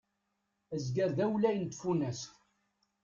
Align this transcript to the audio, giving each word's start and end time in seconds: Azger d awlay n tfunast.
Azger 0.75 1.09
d 1.17 1.19
awlay 1.25 1.57
n 1.59 1.65
tfunast. 1.67 2.31